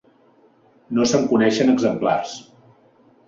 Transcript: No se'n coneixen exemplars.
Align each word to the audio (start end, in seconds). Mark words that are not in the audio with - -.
No 0.99 1.05
se'n 1.11 1.27
coneixen 1.33 1.69
exemplars. 1.75 2.33